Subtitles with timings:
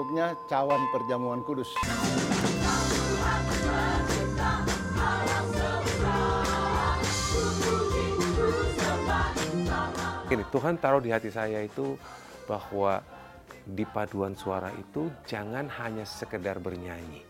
[0.00, 1.76] bentuknya cawan perjamuan kudus.
[10.32, 12.00] Ini Tuhan taruh di hati saya itu
[12.48, 13.04] bahwa
[13.68, 17.20] di paduan suara itu jangan hanya sekedar bernyanyi.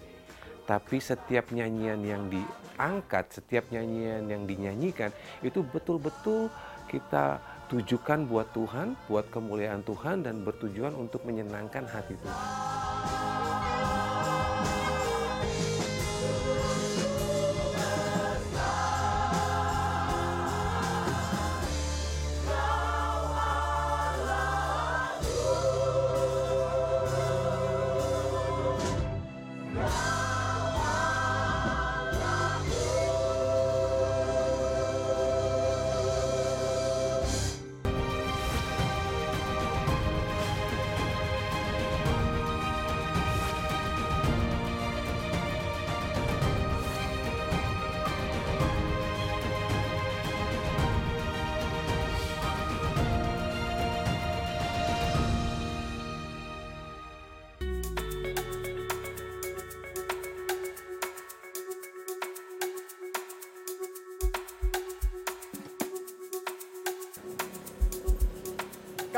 [0.62, 5.10] Tapi setiap nyanyian yang diangkat, setiap nyanyian yang dinyanyikan
[5.42, 6.46] itu betul-betul
[6.86, 12.69] kita tujukan buat Tuhan, buat kemuliaan Tuhan dan bertujuan untuk menyenangkan hati Tuhan.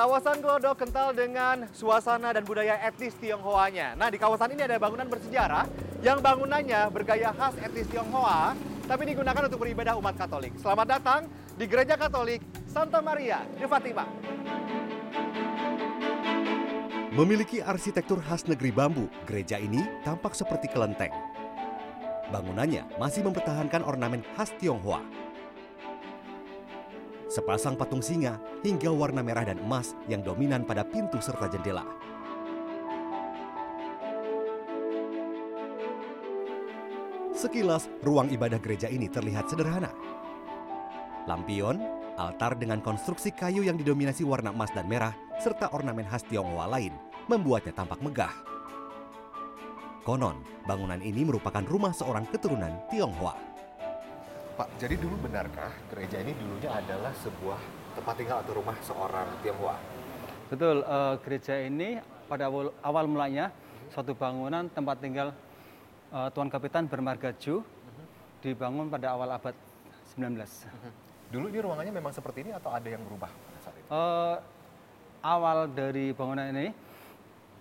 [0.03, 3.95] Kawasan Glodok kental dengan suasana dan budaya etnis Tionghoanya.
[3.95, 5.70] Nah, di kawasan ini ada bangunan bersejarah
[6.03, 8.59] yang bangunannya bergaya khas etnis Tionghoa,
[8.91, 10.59] tapi digunakan untuk beribadah umat Katolik.
[10.59, 14.03] Selamat datang di Gereja Katolik Santa Maria de Fatima.
[17.14, 21.15] Memiliki arsitektur khas negeri bambu, gereja ini tampak seperti kelenteng.
[22.34, 25.22] Bangunannya masih mempertahankan ornamen khas Tionghoa.
[27.32, 31.81] Sepasang patung singa hingga warna merah dan emas yang dominan pada pintu serta jendela.
[37.32, 39.88] Sekilas, ruang ibadah gereja ini terlihat sederhana.
[41.25, 41.81] Lampion,
[42.20, 46.93] altar dengan konstruksi kayu yang didominasi warna emas dan merah, serta ornamen khas Tionghoa lain
[47.32, 48.37] membuatnya tampak megah.
[50.04, 53.51] Konon, bangunan ini merupakan rumah seorang keturunan Tionghoa.
[54.52, 57.56] Pak, jadi dulu benarkah gereja ini dulunya adalah sebuah
[57.96, 59.76] tempat tinggal atau rumah seorang Tionghoa?
[60.52, 61.96] Betul, eh, gereja ini
[62.28, 63.48] pada awal, awal mulanya
[63.88, 65.32] suatu bangunan tempat tinggal
[66.12, 67.64] eh, Tuan Kapitan Bermarga Ju
[68.44, 69.56] dibangun pada awal abad
[70.20, 70.36] 19.
[71.32, 73.88] Dulu ini ruangannya memang seperti ini atau ada yang berubah pada saat itu?
[73.88, 74.36] Eh,
[75.24, 76.76] awal dari bangunan ini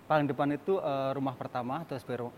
[0.04, 2.36] paling depan itu eh, rumah pertama sebagai ruang,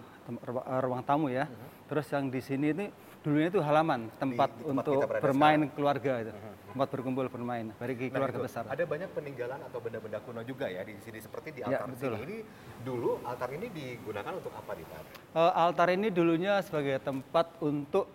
[0.79, 1.51] ruang tamu ya.
[1.91, 2.87] Terus yang di sini ini
[3.25, 5.73] dulunya itu halaman tempat di tempat untuk bermain sekarang.
[5.73, 6.33] keluarga itu.
[6.75, 8.63] Tempat berkumpul bermain bagi Nah, keluarga itu, besar.
[8.69, 12.13] Ada banyak peninggalan atau benda-benda kuno juga ya di sini seperti di Ya, altar betul.
[12.13, 12.21] sini.
[12.21, 12.39] Ini
[12.85, 15.01] dulu altar ini digunakan untuk apa di Pak?
[15.33, 18.11] Eh, altar ini dulunya sebagai tempat untuk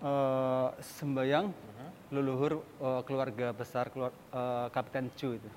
[0.00, 1.46] eh, sembayang
[2.08, 5.50] leluhur eh, keluarga besar keluar, eh, Kapten Chu itu.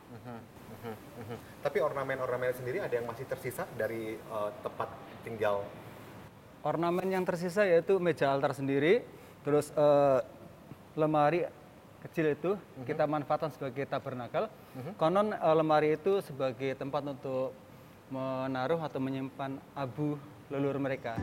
[1.59, 4.89] Tapi ornamen-ornamen sendiri ada yang masih tersisa dari eh, tempat
[5.21, 5.61] tinggal
[6.67, 8.99] Ornamen yang tersisa yaitu meja altar sendiri,
[9.47, 10.19] terus eh,
[10.99, 11.47] lemari
[12.03, 14.51] kecil itu kita manfaatkan sebagai tabernakel.
[14.99, 17.55] Konon eh, lemari itu sebagai tempat untuk
[18.11, 20.19] menaruh atau menyimpan abu
[20.51, 21.15] leluhur mereka.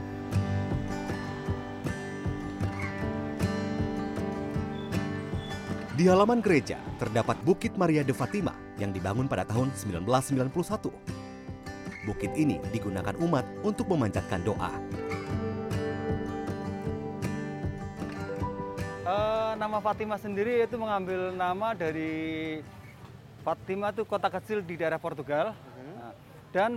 [5.92, 10.88] Di halaman gereja terdapat Bukit Maria de Fatima yang dibangun pada tahun 1991.
[12.08, 15.03] Bukit ini digunakan umat untuk memanjatkan doa.
[19.54, 22.60] Nama Fatima sendiri itu mengambil nama dari
[23.46, 25.54] Fatima itu kota kecil di daerah Portugal.
[25.54, 26.12] Nah,
[26.50, 26.70] dan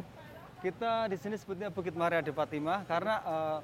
[0.61, 3.57] kita di sini sebutnya Bukit Maria de Fatima karena eh,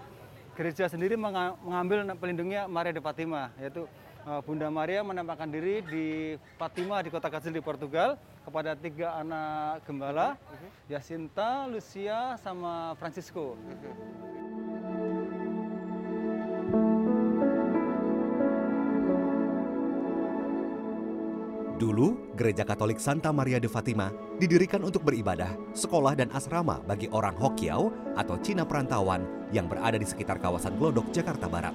[0.57, 3.85] gereja sendiri menga- mengambil pelindungnya Maria de Fatima yaitu
[4.25, 6.05] eh, Bunda Maria menampakkan diri di
[6.57, 10.35] Fatima di kota kecil di Portugal kepada tiga anak gembala,
[10.91, 13.55] Jacinta, Lucia, sama Francisco.
[21.73, 27.33] Dulu, Gereja Katolik Santa Maria de Fatima didirikan untuk beribadah, sekolah dan asrama bagi orang
[27.33, 31.73] Hokiau atau Cina perantauan yang berada di sekitar kawasan Glodok, Jakarta Barat.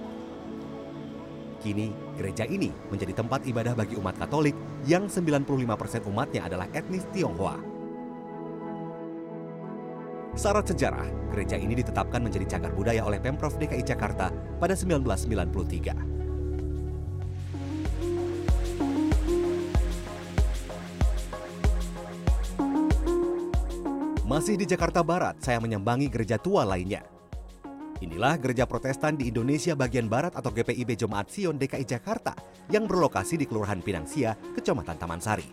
[1.58, 4.54] Kini, gereja ini menjadi tempat ibadah bagi umat Katolik
[4.86, 7.58] yang 95% umatnya adalah etnis Tionghoa.
[10.38, 14.30] Syarat sejarah, gereja ini ditetapkan menjadi cagar budaya oleh Pemprov DKI Jakarta
[14.62, 16.17] pada 1993.
[24.28, 27.00] Masih di Jakarta Barat, saya menyambangi gereja tua lainnya.
[28.04, 32.36] Inilah gereja protestan di Indonesia bagian Barat atau GPIB Jemaat Sion DKI Jakarta
[32.68, 35.48] yang berlokasi di Kelurahan Pinangsia, Kecamatan Taman Sari.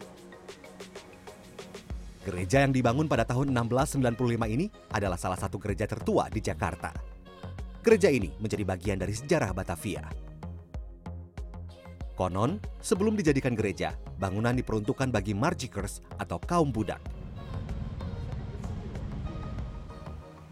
[2.27, 6.91] Gereja yang dibangun pada tahun 1695 ini adalah salah satu gereja tertua di Jakarta.
[7.79, 10.03] Gereja ini menjadi bagian dari sejarah Batavia.
[12.19, 16.99] Konon, sebelum dijadikan gereja, bangunan diperuntukkan bagi marjikers atau kaum budak.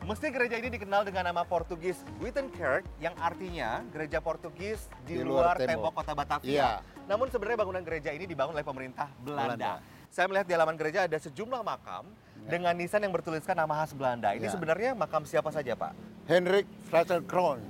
[0.04, 5.56] Mesti gereja ini dikenal dengan nama Portugis Wittenkerk yang artinya gereja Portugis di, Di luar,
[5.56, 5.72] luar tembok.
[5.72, 5.92] tembok.
[5.96, 6.52] kota Batavia.
[6.52, 6.72] Iya.
[7.06, 9.56] Namun sebenarnya bangunan gereja ini dibangun oleh pemerintah Belanda.
[9.56, 9.72] Belanda.
[10.08, 12.04] Saya melihat di halaman gereja ada sejumlah makam
[12.44, 14.30] dengan nisan yang bertuliskan nama khas Belanda.
[14.32, 14.52] Ini Ya.
[14.52, 15.96] sebenarnya makam siapa saja, Pak?
[16.26, 17.64] Hendrik Frater Kroon.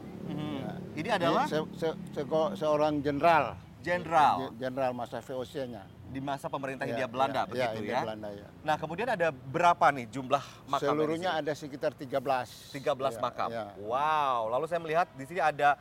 [0.94, 2.26] Ini adalah se- se- se-
[2.56, 3.58] seorang jenderal.
[3.80, 5.86] jenderal Je- Jenderal masa VOC-nya.
[6.14, 8.02] Di masa pemerintah Ya, Hindia Belanda ya, begitu Hindia ya.
[8.06, 8.48] Belanda, ya.
[8.62, 10.94] Nah, kemudian ada berapa nih jumlah makam?
[10.94, 12.70] Seluruhnya ada sekitar 13.
[12.70, 13.50] 13 Ya, makam.
[13.50, 13.66] ya.
[13.82, 15.76] Wow, lalu saya melihat di sini ada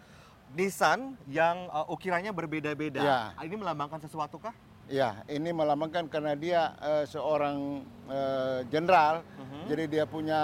[0.50, 3.00] nisan yang uh, ukirannya berbeda-beda.
[3.00, 3.20] Ya.
[3.38, 4.56] Ini melambangkan sesuatu kah?
[4.88, 7.80] Ya, ini melambangkan karena dia eh, seorang
[8.10, 9.60] eh, jenderal, Mhm.
[9.70, 10.40] jadi dia punya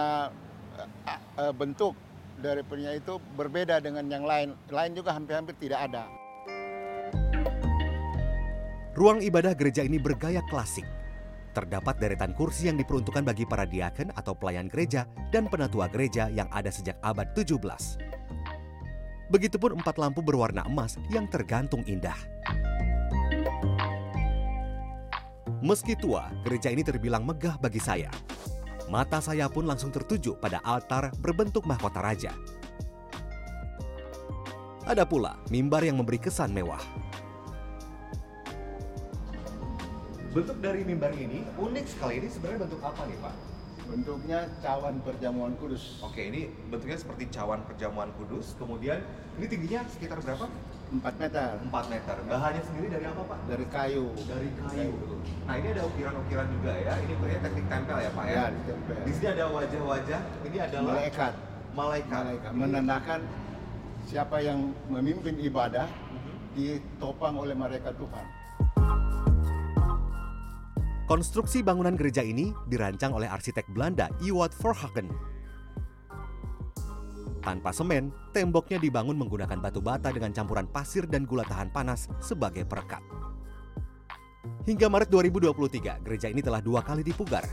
[0.78, 0.88] eh,
[1.42, 1.92] eh, bentuk
[2.38, 4.54] dari punya itu berbeda dengan yang lain.
[4.70, 6.06] Lain juga hampir-hampir tidak ada.
[8.98, 10.82] Ruang ibadah gereja ini bergaya klasik.
[11.54, 16.50] Terdapat deretan kursi yang diperuntukkan bagi para diaken atau pelayan gereja dan penatua gereja yang
[16.50, 17.62] ada sejak abad 17.
[19.30, 22.18] Begitupun empat lampu berwarna emas yang tergantung indah.
[25.62, 28.10] Meski tua, gereja ini terbilang megah bagi saya.
[28.90, 32.34] Mata saya pun langsung tertuju pada altar berbentuk mahkota raja.
[34.90, 36.82] Ada pula mimbar yang memberi kesan mewah.
[40.38, 42.22] Bentuk dari mimbar ini unik sekali.
[42.22, 43.34] Ini sebenarnya bentuk apa nih, Pak?
[43.90, 45.98] Bentuknya cawan perjamuan kudus.
[45.98, 48.54] Oke, ini bentuknya seperti cawan perjamuan kudus.
[48.54, 49.02] Kemudian
[49.34, 50.46] ini tingginya sekitar berapa?
[50.94, 52.16] 4 meter 4 meter.
[52.30, 53.38] Bahannya sendiri dari apa, Pak?
[53.50, 54.14] dari kayu.
[54.30, 54.94] Dari kayu.
[55.42, 56.94] Nah, ini ada ukiran-ukiran juga ya.
[57.02, 58.34] Ini bentuknya teknik tempel ya, Pak ya.
[58.38, 58.94] Ya, ditempel.
[59.02, 60.20] Di sini ada wajah-wajah.
[60.46, 61.32] Ini adalah Malaikat.
[61.74, 62.20] malaikat.
[62.22, 63.20] Malaikat menandakan
[64.06, 65.90] siapa yang memimpin ibadah
[66.54, 68.37] ditopang oleh malaikat Tuhan.
[71.08, 75.08] Konstruksi bangunan gereja ini dirancang oleh arsitek Belanda Iwat Verhagen.
[77.40, 82.68] Tanpa semen, temboknya dibangun menggunakan batu bata dengan campuran pasir dan gula tahan panas sebagai
[82.68, 83.00] perekat.
[84.68, 87.48] Hingga Maret 2023, gereja ini telah dua kali dipugar.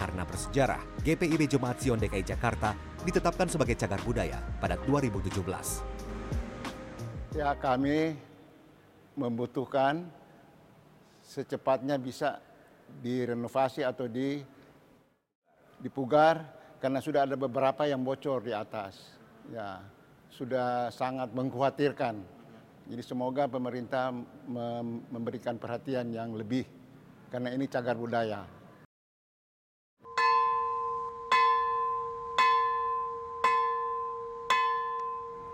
[0.00, 2.72] Karena bersejarah, GPIB Jemaat Sion DKI Jakarta
[3.04, 5.36] ditetapkan sebagai cagar budaya pada 2017.
[7.36, 8.16] Ya kami
[9.20, 10.08] membutuhkan
[11.20, 12.40] secepatnya bisa
[13.02, 14.40] direnovasi atau di
[15.80, 16.42] dipugar
[16.80, 19.16] karena sudah ada beberapa yang bocor di atas.
[19.52, 19.78] Ya,
[20.32, 22.18] sudah sangat mengkhawatirkan.
[22.86, 24.14] Jadi semoga pemerintah
[24.46, 26.66] mem- memberikan perhatian yang lebih
[27.30, 28.46] karena ini cagar budaya.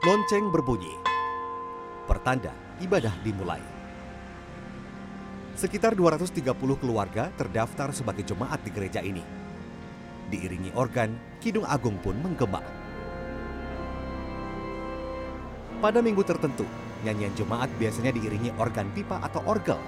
[0.02, 0.98] Lonceng berbunyi.
[2.10, 2.50] Pertanda
[2.82, 3.81] ibadah dimulai.
[5.62, 9.22] Sekitar 230 keluarga terdaftar sebagai jemaat di gereja ini.
[10.26, 12.58] Diiringi organ, Kidung Agung pun menggema.
[15.78, 16.66] Pada minggu tertentu,
[17.06, 19.78] nyanyian jemaat biasanya diiringi organ pipa atau orgel.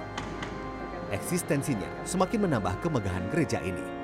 [1.11, 3.94] Eksistensinya semakin menambah kemegahan gereja ini.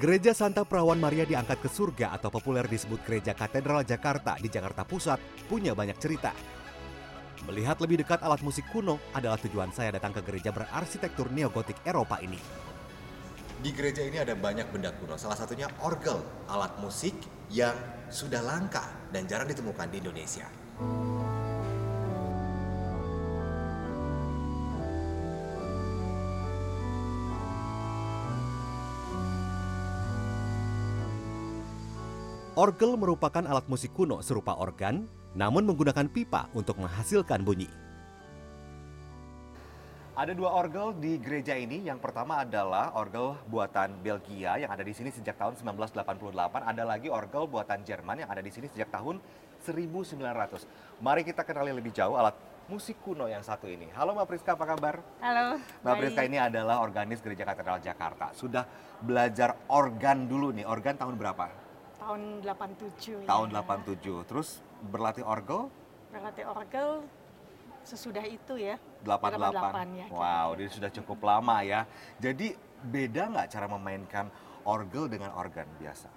[0.00, 4.80] Gereja Santa Perawan Maria diangkat ke surga atau populer disebut Gereja Katedral Jakarta di Jakarta
[4.80, 6.32] Pusat punya banyak cerita.
[7.44, 12.16] Melihat lebih dekat alat musik kuno adalah tujuan saya datang ke gereja berarsitektur neogotik Eropa
[12.24, 12.40] ini.
[13.60, 17.12] Di gereja ini ada banyak benda kuno, salah satunya orgel, alat musik
[17.52, 17.76] yang
[18.08, 20.48] sudah langka dan jarang ditemukan di Indonesia.
[32.58, 35.06] Orgel merupakan alat musik kuno serupa organ,
[35.38, 37.70] namun menggunakan pipa untuk menghasilkan bunyi.
[40.18, 41.86] Ada dua orgel di gereja ini.
[41.86, 46.66] Yang pertama adalah orgel buatan Belgia yang ada di sini sejak tahun 1988.
[46.66, 49.22] Ada lagi orgel buatan Jerman yang ada di sini sejak tahun
[49.62, 50.66] 1900.
[50.98, 52.34] Mari kita kenali lebih jauh alat
[52.66, 53.86] musik kuno yang satu ini.
[53.94, 54.98] Halo Mbak Priska, apa kabar?
[55.22, 55.62] Halo.
[55.86, 56.00] Mbak baik.
[56.02, 58.34] Priska ini adalah organis Gereja Katedral Jakarta.
[58.34, 58.66] Sudah
[58.98, 60.66] belajar organ dulu nih.
[60.66, 61.69] Organ tahun berapa?
[62.00, 63.60] Tahun 87 Tahun ya.
[63.60, 64.28] 87.
[64.28, 64.48] Terus
[64.82, 65.68] berlatih orgel
[66.10, 66.88] Berlatih orgel
[67.80, 68.76] sesudah itu ya.
[69.04, 69.40] 88.
[69.40, 70.58] 88 ya, wow, kira-kira.
[70.58, 71.80] dia sudah cukup lama ya.
[72.18, 72.52] Jadi
[72.82, 74.26] beda nggak cara memainkan
[74.64, 76.08] orgel dengan organ biasa?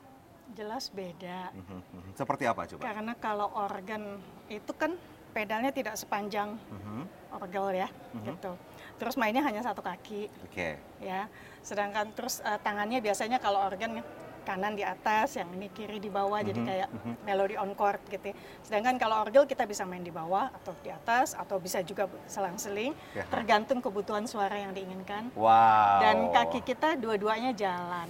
[0.53, 1.55] Jelas beda.
[1.55, 2.11] Mhm, mhm.
[2.13, 2.81] Seperti apa coba?
[2.83, 4.19] Karena kalau organ
[4.51, 4.99] itu kan
[5.31, 8.25] pedalnya tidak sepanjang Mhm, orgel ya, Mhm.
[8.35, 8.51] gitu.
[8.99, 10.77] Terus mainnya hanya satu kaki Oke.
[10.99, 11.25] ya.
[11.63, 14.03] Sedangkan terus eh, tangannya biasanya kalau organ
[14.43, 17.13] kanan di atas, yang ini kiri di bawah, jadi Mhm, kayak mhm.
[17.25, 18.29] melodi on chord gitu.
[18.29, 18.35] ya.
[18.61, 22.91] Sedangkan kalau orgel kita bisa main di bawah atau di atas atau bisa juga selang-seling,
[23.15, 23.23] Ya.
[23.31, 25.31] tergantung kebutuhan suara yang diinginkan.
[25.33, 26.03] Wow.
[26.03, 28.07] Dan kaki kita dua-duanya jalan.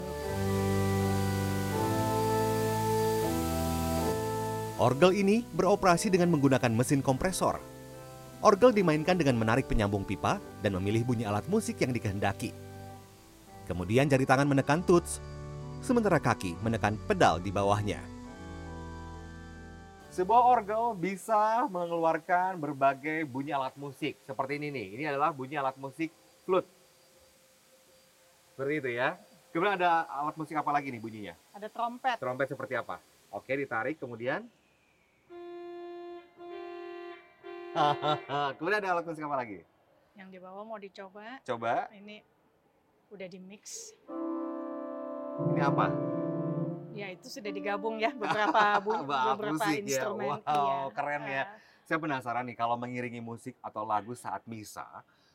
[4.82, 7.62] Orgel ini beroperasi dengan menggunakan mesin kompresor.
[8.44, 12.52] Orgel dimainkan dengan menarik penyambung pipa dan memilih bunyi alat musik yang dikehendaki.
[13.64, 15.24] Kemudian jari tangan menekan tuts,
[15.84, 18.00] sementara kaki menekan pedal di bawahnya.
[20.16, 24.16] Sebuah orgel bisa mengeluarkan berbagai bunyi alat musik.
[24.24, 24.88] Seperti ini nih.
[24.96, 26.14] Ini adalah bunyi alat musik
[26.48, 26.70] flute.
[28.54, 29.18] Seperti itu ya.
[29.52, 31.34] Kemudian ada alat musik apa lagi nih bunyinya?
[31.58, 32.22] Ada trompet.
[32.22, 33.02] Trompet seperti apa?
[33.34, 34.46] Oke, ditarik kemudian.
[38.62, 39.66] kemudian ada alat musik apa lagi?
[40.14, 41.42] Yang di bawah mau dicoba.
[41.42, 41.90] Coba.
[41.90, 42.22] Ini
[43.10, 43.98] udah di mix.
[45.54, 45.88] Ini apa?
[46.94, 49.82] Ya itu sudah digabung ya beberapa bu- beberapa musik ya.
[49.82, 50.30] instrumen.
[50.30, 50.78] Wow, Iya.
[50.94, 51.44] keren ya.
[51.84, 54.86] Saya penasaran nih kalau mengiringi musik atau lagu saat misa,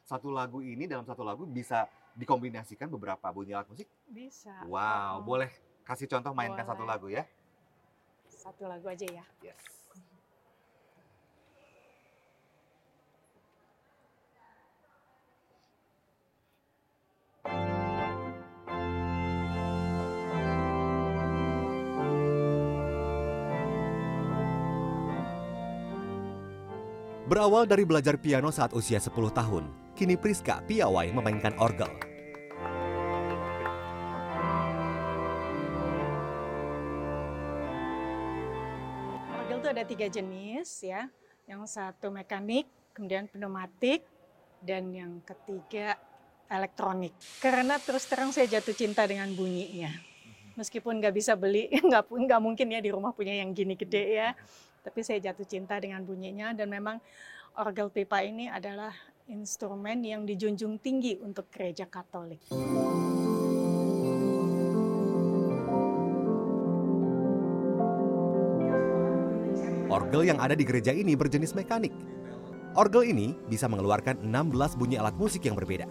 [0.06, 1.84] satu lagu ini dalam satu lagu bisa
[2.16, 3.88] dikombinasikan beberapa bunyi alat musik?
[4.08, 4.64] bisa.
[4.64, 5.50] Wow, Oh, boleh
[5.84, 6.90] kasih contoh mainkan satu Boleh.
[6.90, 7.24] lagu ya?
[8.28, 9.24] Satu lagu aja ya.
[9.44, 9.77] Yes.
[27.28, 31.92] Berawal dari belajar piano saat usia 10 tahun, kini Priska piawai memainkan orgel.
[39.36, 41.12] Orgel itu ada tiga jenis ya.
[41.44, 42.64] Yang satu mekanik,
[42.96, 44.08] kemudian pneumatik,
[44.64, 46.00] dan yang ketiga
[46.48, 47.12] elektronik.
[47.44, 49.92] Karena terus terang saya jatuh cinta dengan bunyinya.
[50.56, 54.32] Meskipun nggak bisa beli, nggak nggak mungkin ya di rumah punya yang gini gede ya.
[54.88, 56.96] Tapi saya jatuh cinta dengan bunyinya dan memang
[57.60, 58.88] orgel pipa ini adalah
[59.28, 62.40] instrumen yang dijunjung tinggi untuk gereja Katolik.
[69.92, 71.92] Orgel yang ada di gereja ini berjenis mekanik.
[72.72, 75.84] Orgel ini bisa mengeluarkan 16 bunyi alat musik yang berbeda.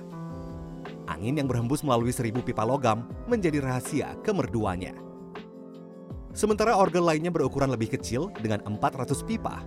[1.06, 5.07] Angin yang berhembus melalui seribu pipa logam menjadi rahasia kemerduannya.
[6.38, 9.66] Sementara orgel lainnya berukuran lebih kecil dengan 400 pipa.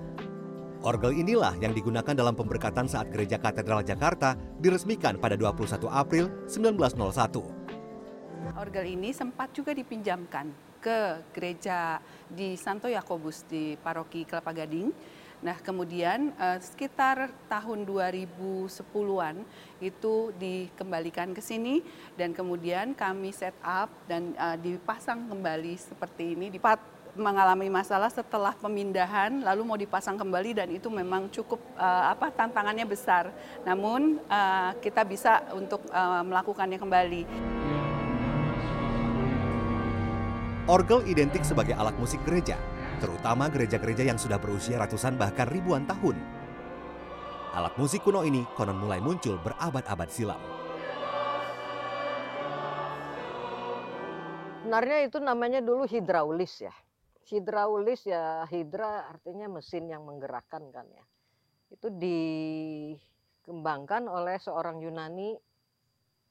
[0.86, 8.54] Orgel inilah yang digunakan dalam pemberkatan saat Gereja Katedral Jakarta diresmikan pada 21 April 1901.
[8.54, 11.98] Orgel ini sempat juga dipinjamkan ke gereja
[12.30, 14.94] di Santo Yakobus di paroki Kelapa Gading.
[15.40, 19.40] Nah, kemudian eh, sekitar tahun 2010-an
[19.80, 21.80] itu dikembalikan ke sini
[22.12, 26.52] dan kemudian kami set up dan eh, dipasang kembali seperti ini.
[26.52, 32.28] Dipat mengalami masalah setelah pemindahan lalu mau dipasang kembali dan itu memang cukup eh, apa
[32.28, 33.32] tantangannya besar.
[33.64, 37.22] Namun eh, kita bisa untuk eh, melakukannya kembali.
[40.70, 42.54] Orgel identik sebagai alat musik gereja,
[43.00, 46.20] terutama gereja-gereja yang sudah berusia ratusan bahkan ribuan tahun.
[47.50, 50.38] Alat musik kuno ini konon mulai muncul berabad-abad silam.
[54.60, 56.70] Sebenarnya itu namanya dulu hidraulis ya.
[57.26, 61.02] Hidraulis ya hidra artinya mesin yang menggerakkan kan ya.
[61.74, 65.34] Itu dikembangkan oleh seorang Yunani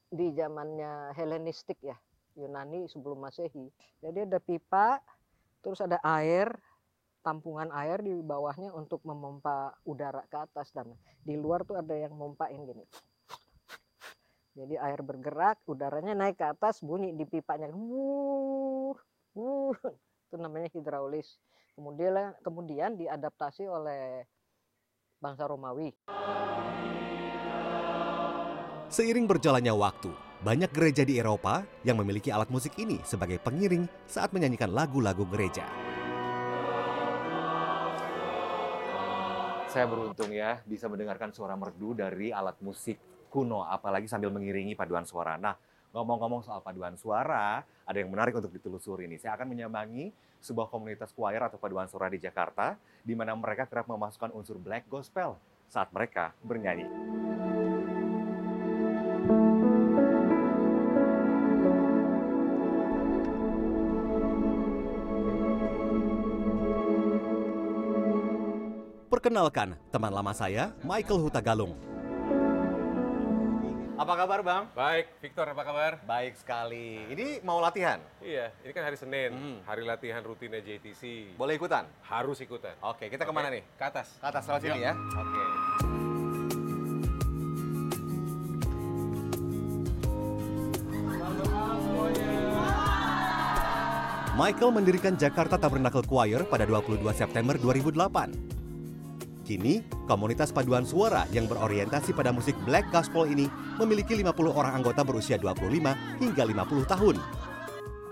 [0.08, 2.00] di zamannya Helenistik ya.
[2.40, 3.68] Yunani sebelum Masehi.
[4.00, 5.04] Jadi ada pipa,
[5.60, 6.52] terus ada air,
[7.20, 10.92] tampungan air di bawahnya untuk memompa udara ke atas dan
[11.24, 12.86] di luar tuh ada yang mompain gini.
[14.58, 17.72] Jadi air bergerak, udaranya naik ke atas, bunyi di pipanya.
[17.72, 18.98] Wuh,
[19.38, 19.78] wuh.
[20.30, 21.40] itu namanya hidraulis.
[21.74, 24.28] Kemudian kemudian diadaptasi oleh
[25.18, 25.96] bangsa Romawi.
[28.90, 34.32] Seiring berjalannya waktu, banyak gereja di Eropa yang memiliki alat musik ini sebagai pengiring saat
[34.32, 35.68] menyanyikan lagu-lagu gereja.
[39.70, 42.98] Saya beruntung ya bisa mendengarkan suara merdu dari alat musik
[43.30, 45.38] kuno, apalagi sambil mengiringi paduan suara.
[45.38, 45.54] Nah,
[45.94, 49.22] ngomong-ngomong soal paduan suara, ada yang menarik untuk ditelusuri ini.
[49.22, 50.10] Saya akan menyambangi
[50.42, 54.90] sebuah komunitas choir atau paduan suara di Jakarta, di mana mereka kerap memasukkan unsur black
[54.90, 55.38] gospel
[55.70, 57.29] saat mereka bernyanyi.
[69.20, 71.76] Perkenalkan, teman lama saya, Michael Hutagalung.
[74.00, 74.64] Apa kabar Bang?
[74.72, 76.00] Baik, Victor apa kabar?
[76.08, 77.04] Baik sekali.
[77.12, 78.00] Ini mau latihan?
[78.24, 79.60] Iya, ini kan hari Senin, Hmm.
[79.68, 81.36] hari latihan rutinnya JTC.
[81.36, 81.84] Boleh ikutan?
[82.08, 82.80] Harus ikutan.
[82.80, 83.60] Oke, kita ke mana nih?
[83.76, 84.16] Ke atas.
[84.24, 84.96] Ke atas lewat sini ya?
[84.96, 85.44] Oke.
[94.40, 98.59] Michael mendirikan Jakarta Tabernacle Choir pada 22 September 2008.
[99.50, 103.50] Kini, komunitas paduan suara yang berorientasi pada musik black gospel ini
[103.82, 107.16] memiliki 50 orang anggota berusia 25 hingga 50 tahun.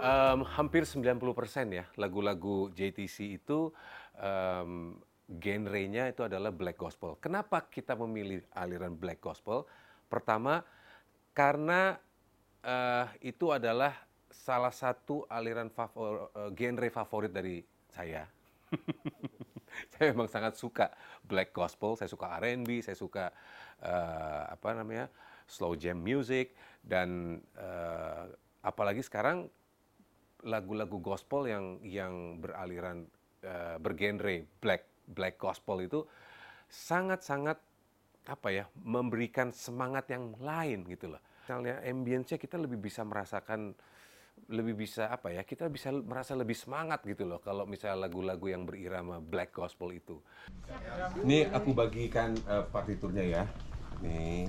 [0.02, 3.70] Em, hampir 90% ya lagu-lagu JTC itu
[4.18, 4.98] em,
[5.30, 7.22] genrenya itu adalah black gospel.
[7.22, 9.70] Kenapa kita memilih aliran black gospel?
[10.10, 10.66] Pertama,
[11.38, 12.02] karena
[12.66, 13.94] eh, itu adalah
[14.34, 17.62] salah satu aliran favor, eh, genre favorit dari
[17.94, 18.26] saya.
[19.94, 20.92] saya memang sangat suka
[21.24, 23.30] black gospel, saya suka R&B, saya suka
[23.82, 25.08] eh, apa namanya
[25.48, 28.24] slow jam music dan eh,
[28.66, 29.48] apalagi sekarang
[30.46, 32.14] lagu-lagu gospel yang yang
[32.44, 33.08] beraliran
[33.42, 36.04] eh, bergenre black black gospel itu
[36.68, 37.58] sangat-sangat
[38.28, 41.22] apa ya memberikan semangat yang lain gitu loh.
[41.48, 43.72] Misalnya ambience-nya kita lebih bisa merasakan
[44.48, 48.64] lebih bisa apa ya kita bisa merasa lebih semangat gitu loh kalau misalnya lagu-lagu yang
[48.64, 50.22] berirama black gospel itu.
[51.24, 53.44] Ini aku bagikan eh, partiturnya ya.
[54.00, 54.48] Nih.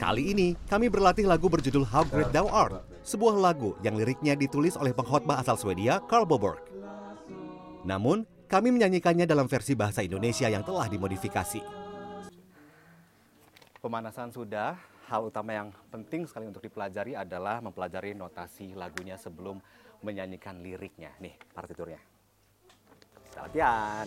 [0.00, 4.72] Kali ini, kami berlatih lagu berjudul How Great Thou Art, sebuah lagu yang liriknya ditulis
[4.78, 6.64] oleh pengkhotbah asal Swedia, Karl Boborg.
[7.84, 11.60] Namun, kami menyanyikannya dalam versi bahasa Indonesia yang telah dimodifikasi.
[13.82, 19.62] Pemanasan sudah, hal utama yang penting sekali untuk dipelajari adalah mempelajari notasi lagunya sebelum
[20.02, 21.14] menyanyikan liriknya.
[21.22, 22.02] Nih, partiturnya.
[23.30, 24.06] Kita latihan.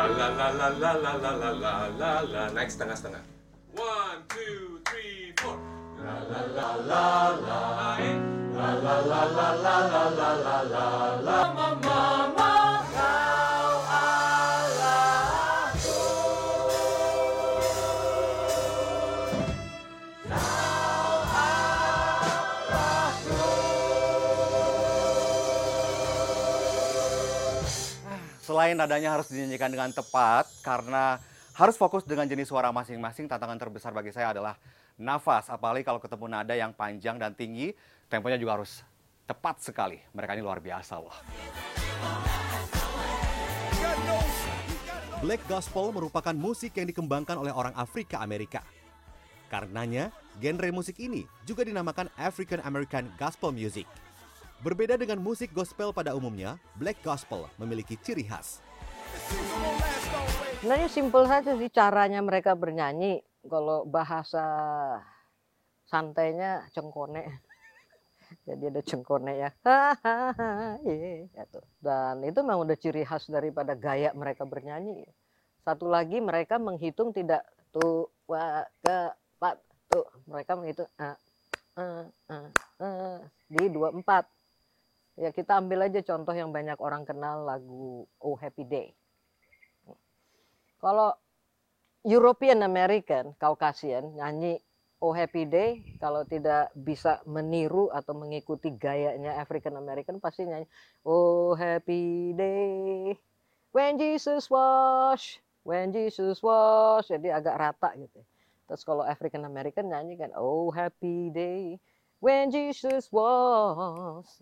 [0.00, 3.20] La la la la la la la la la la la naik setengah setengah.
[3.76, 5.60] One two three four.
[6.00, 7.04] La la la la
[7.36, 7.60] la.
[8.00, 11.89] La la la la la la la la la la.
[28.74, 31.18] Nadanya harus dinyanyikan dengan tepat, karena
[31.54, 34.56] harus fokus dengan jenis suara masing-masing, tantangan terbesar bagi saya adalah
[34.96, 35.48] nafas.
[35.52, 37.72] Apalagi kalau ketemu nada yang panjang dan tinggi,
[38.08, 38.80] temponya juga harus
[39.28, 40.00] tepat sekali.
[40.12, 41.14] Mereka ini luar biasa loh.
[45.20, 48.64] Black Gospel merupakan musik yang dikembangkan oleh orang Afrika Amerika.
[49.52, 50.08] Karenanya,
[50.40, 53.84] genre musik ini juga dinamakan African American Gospel Music.
[54.60, 58.60] Berbeda dengan musik gospel pada umumnya, Black Gospel memiliki ciri khas.
[60.60, 63.24] Sebenarnya simpel saja sih caranya mereka bernyanyi.
[63.40, 64.44] Kalau bahasa
[65.88, 67.24] santainya cengkone.
[68.52, 69.50] Jadi ada cengkone ya.
[70.84, 71.60] Ye, gitu.
[71.80, 75.08] Dan itu memang udah ciri khas daripada gaya mereka bernyanyi.
[75.64, 79.08] Satu lagi mereka menghitung tidak tuh wa ke
[79.40, 79.56] pat
[79.88, 81.16] tuh mereka menghitung ah,
[81.80, 83.18] ah, ah, ah,
[83.48, 84.39] di dua empat.
[85.20, 88.96] Ya kita ambil aja contoh yang banyak orang kenal lagu Oh Happy Day.
[90.80, 91.12] Kalau
[92.08, 94.56] European American, Caucasian nyanyi
[95.04, 100.64] Oh Happy Day, kalau tidak bisa meniru atau mengikuti gayanya African American pasti nyanyi
[101.04, 103.12] Oh Happy Day
[103.76, 105.36] when Jesus wash,
[105.68, 108.24] when Jesus wash, jadi agak rata gitu.
[108.68, 111.76] Terus kalau African American nyanyi kan Oh Happy Day
[112.24, 114.40] when Jesus wash,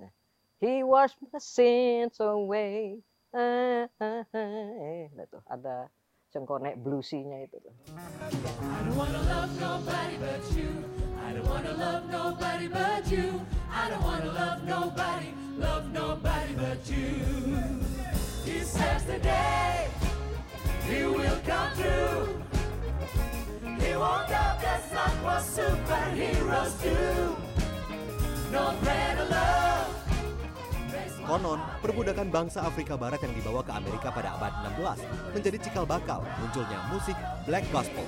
[0.61, 2.99] He washed my sins away.
[3.31, 4.67] Ah, ah, ah.
[4.83, 5.87] Eh, itu ada
[6.35, 7.75] cengkonek bluesinya itu tuh.
[18.49, 19.87] He says today
[20.89, 22.43] he will come through.
[23.79, 26.99] He doubt that's not what superheroes do.
[28.51, 29.88] No greater love.
[31.29, 34.49] Konon, perbudakan bangsa Afrika Barat yang dibawa ke Amerika pada abad
[34.81, 37.13] 16 menjadi cikal bakal munculnya musik
[37.45, 38.01] Black Gospel.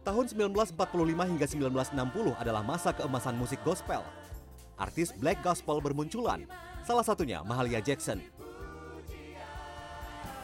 [0.00, 0.72] Tahun 1945
[1.36, 4.00] hingga 1960 adalah masa keemasan musik gospel.
[4.80, 6.48] Artis Black Gospel bermunculan,
[6.80, 8.39] salah satunya Mahalia Jackson.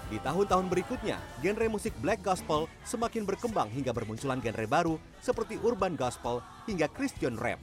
[0.07, 5.99] Di tahun-tahun berikutnya, genre musik Black Gospel semakin berkembang hingga bermunculan genre baru seperti Urban
[5.99, 6.39] Gospel
[6.71, 7.59] hingga Christian Rap.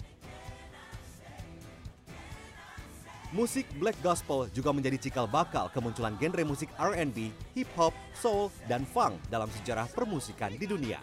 [3.33, 8.85] Musik Black Gospel juga menjadi cikal bakal kemunculan genre musik R&B, hip hop, soul, dan
[8.85, 10.99] funk dalam sejarah permusikan di dunia.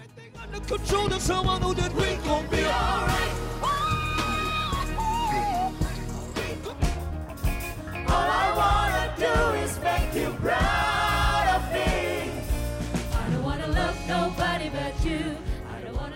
[8.11, 10.90] All I wanna do is make you proud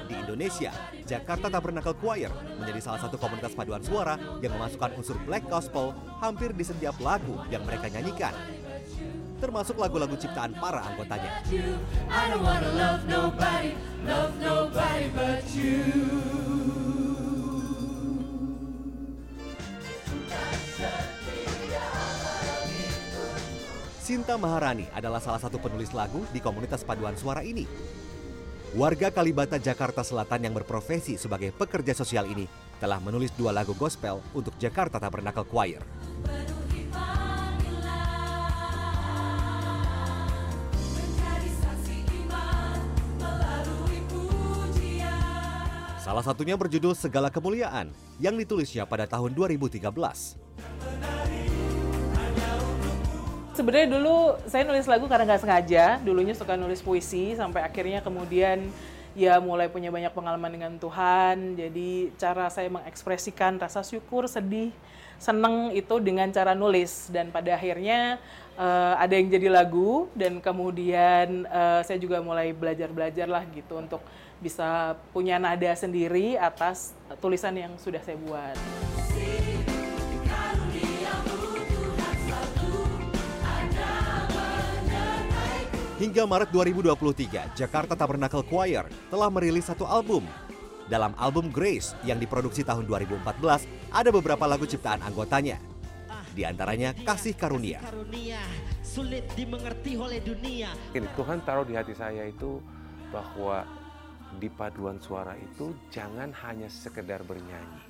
[0.04, 0.74] Di Indonesia,
[1.06, 2.26] Jakarta Tabernacle Choir
[2.58, 7.38] menjadi salah satu komunitas paduan suara yang memasukkan unsur black gospel hampir di setiap lagu
[7.54, 8.34] yang mereka nyanyikan.
[9.38, 11.38] Termasuk lagu-lagu ciptaan para anggotanya.
[12.74, 15.06] love nobody, love nobody
[24.04, 27.64] Sinta Maharani adalah salah satu penulis lagu di komunitas paduan suara ini.
[28.76, 32.44] Warga Kalibata, Jakarta Selatan yang berprofesi sebagai pekerja sosial ini
[32.76, 35.80] telah menulis dua lagu gospel untuk Jakarta Tabernacle Choir.
[46.04, 47.88] Salah satunya berjudul Segala Kemuliaan
[48.20, 51.23] yang ditulisnya pada tahun 2013.
[53.54, 56.02] Sebenarnya dulu saya nulis lagu karena nggak sengaja.
[56.02, 58.66] Dulunya suka nulis puisi sampai akhirnya kemudian
[59.14, 61.54] ya mulai punya banyak pengalaman dengan Tuhan.
[61.54, 64.74] Jadi cara saya mengekspresikan rasa syukur, sedih,
[65.22, 68.18] seneng itu dengan cara nulis dan pada akhirnya
[68.58, 74.02] eh, ada yang jadi lagu dan kemudian eh, saya juga mulai belajar-belajar lah gitu untuk
[74.42, 76.90] bisa punya nada sendiri atas
[77.22, 78.58] tulisan yang sudah saya buat.
[86.04, 90.28] Hingga Maret 2023, Jakarta Tabernacle Choir telah merilis satu album.
[90.84, 93.24] Dalam album Grace yang diproduksi tahun 2014,
[93.88, 95.56] ada beberapa lagu ciptaan anggotanya.
[96.36, 97.80] Di antaranya Kasih Karunia.
[97.80, 98.36] karunia
[98.84, 100.76] sulit dimengerti oleh dunia.
[100.92, 102.60] Ini Tuhan taruh di hati saya itu
[103.08, 103.64] bahwa
[104.36, 107.80] di paduan suara itu jangan hanya sekedar bernyanyi,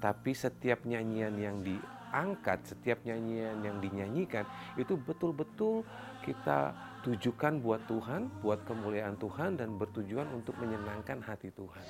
[0.00, 4.48] tapi setiap nyanyian yang diangkat, setiap nyanyian yang dinyanyikan
[4.80, 5.84] itu betul-betul
[6.24, 6.72] kita
[7.04, 11.84] tujukan buat Tuhan, buat kemuliaan Tuhan dan bertujuan untuk menyenangkan hati Tuhan.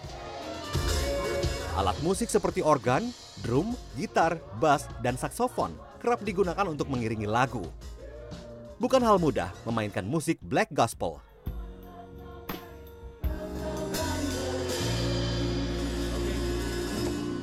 [1.78, 3.14] Alat musik seperti organ,
[3.46, 5.70] drum, gitar, bass, dan saksofon
[6.02, 7.62] kerap digunakan untuk mengiringi lagu.
[8.82, 11.22] Bukan hal mudah memainkan musik black gospel.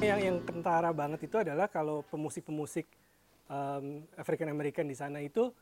[0.03, 2.83] Yang yang kentara banget itu adalah kalau pemusik-pemusik
[3.47, 5.55] um, African American di sana itu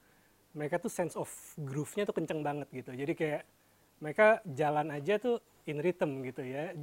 [0.57, 1.29] mereka tuh sense of
[1.61, 2.91] groove-nya tuh kenceng banget gitu.
[2.93, 3.41] Jadi kayak
[4.01, 5.37] mereka jalan aja tuh
[5.69, 6.73] in rhythm gitu ya.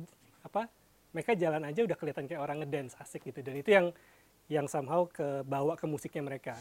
[0.47, 0.71] Apa?
[1.11, 3.43] Mereka jalan aja udah kelihatan kayak orang ngedance asik gitu.
[3.43, 3.87] Dan itu yang
[4.47, 6.55] yang somehow ke bawa ke musiknya mereka.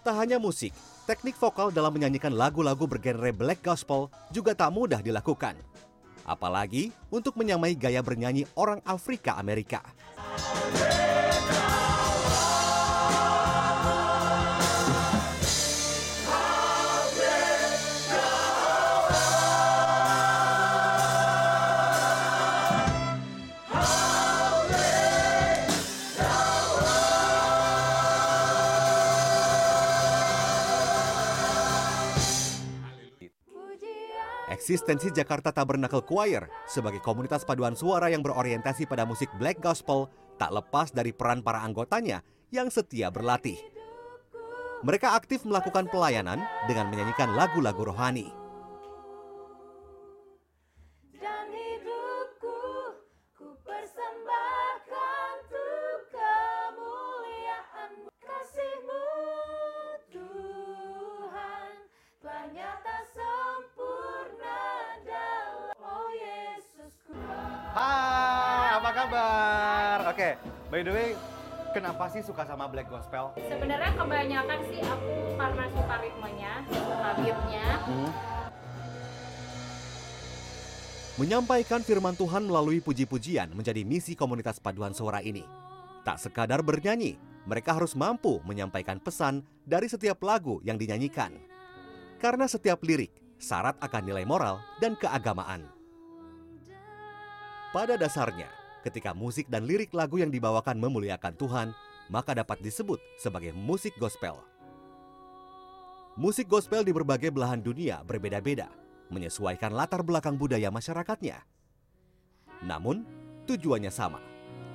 [0.00, 0.72] Tak hanya musik,
[1.04, 5.58] teknik vokal dalam menyanyikan lagu-lagu bergenre black gospel juga tak mudah dilakukan.
[6.24, 9.82] Apalagi untuk menyamai gaya bernyanyi orang Afrika Amerika.
[34.70, 40.06] Eksistensi Jakarta Tabernacle Choir sebagai komunitas paduan suara yang berorientasi pada musik black gospel
[40.38, 42.22] tak lepas dari peran para anggotanya
[42.54, 43.58] yang setia berlatih.
[44.86, 46.38] Mereka aktif melakukan pelayanan
[46.70, 48.30] dengan menyanyikan lagu-lagu rohani.
[70.70, 71.10] By the way,
[71.74, 73.34] kenapa sih suka sama black gospel?
[73.36, 77.66] Sebenarnya kebanyakan sih aku karena suka ritmenya, suka beatnya.
[81.18, 85.44] Menyampaikan firman Tuhan melalui puji-pujian menjadi misi komunitas paduan suara ini.
[86.00, 91.36] Tak sekadar bernyanyi, mereka harus mampu menyampaikan pesan dari setiap lagu yang dinyanyikan.
[92.16, 95.68] Karena setiap lirik syarat akan nilai moral dan keagamaan.
[97.76, 101.68] Pada dasarnya, ketika musik dan lirik lagu yang dibawakan memuliakan Tuhan,
[102.10, 104.40] maka dapat disebut sebagai musik gospel.
[106.18, 108.68] Musik gospel di berbagai belahan dunia berbeda-beda,
[109.08, 111.38] menyesuaikan latar belakang budaya masyarakatnya.
[112.66, 113.06] Namun,
[113.48, 114.20] tujuannya sama,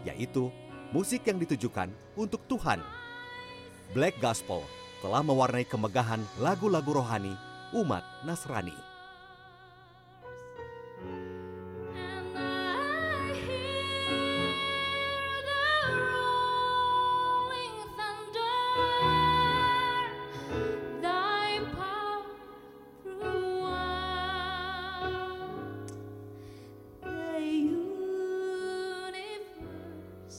[0.08, 0.50] yaitu
[0.89, 2.82] musik yang ditujukan untuk Tuhan.
[3.94, 4.65] Black Gospel
[5.06, 7.36] telah mewarnai kemegahan lagu-lagu rohani
[7.76, 8.94] umat Nasrani.